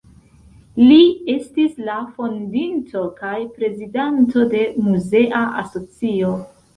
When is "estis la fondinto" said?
1.33-3.03